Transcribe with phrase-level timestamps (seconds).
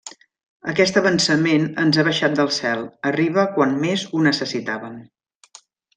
[0.71, 2.81] Aquest avançament ens ha baixat del cel.
[3.11, 4.97] Arriba quan més ho necessitàvem.